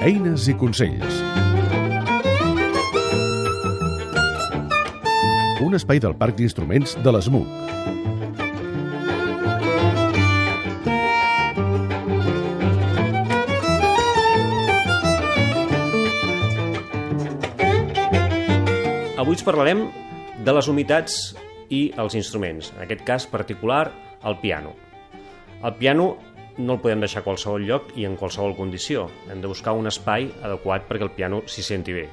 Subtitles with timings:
[0.00, 1.16] Eines i consells.
[5.60, 7.50] Un espai del Parc d'Instruments de l'ESMUC.
[19.20, 19.84] Avui us parlarem
[20.40, 21.20] de les humitats
[21.68, 23.90] i els instruments, en aquest cas particular,
[24.24, 24.72] el piano.
[25.60, 26.14] El piano
[26.58, 29.08] no el podem deixar a qualsevol lloc i en qualsevol condició.
[29.30, 32.08] Hem de buscar un espai adequat perquè el piano s'hi senti bé.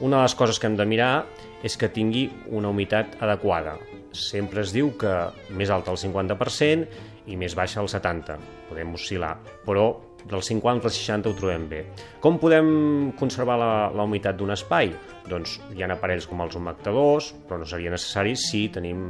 [0.00, 1.26] Una de les coses que hem de mirar
[1.62, 3.76] és que tingui una humitat adequada.
[4.16, 5.14] Sempre es diu que
[5.54, 8.56] més alta al 50% i més baixa al 70%.
[8.70, 9.34] Podem oscil·lar,
[9.66, 9.88] però
[10.28, 11.80] del 50 al 60 ho trobem bé.
[12.20, 14.92] Com podem conservar la, la humitat d'un espai?
[15.30, 19.00] Doncs hi ha aparells com els humectadors, però no seria necessari si tenim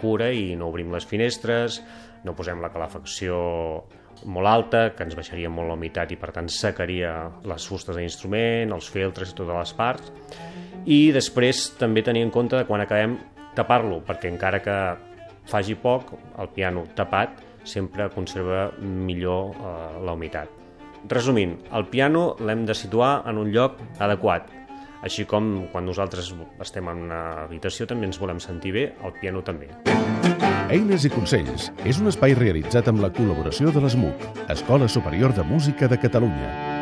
[0.00, 1.80] cura i no obrim les finestres,
[2.24, 3.36] no posem la calefacció
[4.24, 7.12] molt alta, que ens baixaria molt la humitat i per tant secaria
[7.44, 10.12] les fustes de l'instrument, els filtres i totes les parts.
[10.86, 13.18] I després també tenir en compte quan acabem
[13.56, 14.76] tapar-lo, perquè encara que
[15.46, 20.52] faci poc, el piano tapat sempre conserva millor eh, la humitat.
[21.10, 24.48] Resumint, el piano l'hem de situar en un lloc adequat,
[25.06, 26.32] així com quan nosaltres
[26.62, 29.70] estem en una habitació també ens volem sentir bé, el piano també.
[30.66, 35.46] Eines i consells és un espai realitzat amb la col·laboració de l'ESMUC, Escola Superior de
[35.46, 36.75] Música de Catalunya.